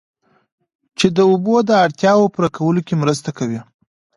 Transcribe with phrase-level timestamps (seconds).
[0.97, 3.59] چې د اوبو د اړتیاوو پوره کولو کې مرسته وکړي